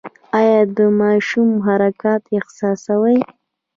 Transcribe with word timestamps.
ایا 0.37 0.61
د 0.77 0.79
ماشوم 0.99 1.49
حرکت 1.65 2.21
احساسوئ؟ 2.37 3.17